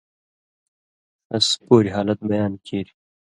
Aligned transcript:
ݜس 1.45 1.49
پوریۡ 1.65 1.93
حالت 1.95 2.19
بیان 2.29 2.53
کیریۡ۔ 2.65 2.95